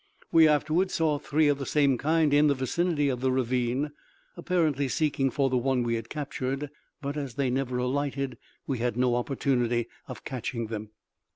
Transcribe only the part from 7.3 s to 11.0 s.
they never alighted, we had no opportunity of catching them.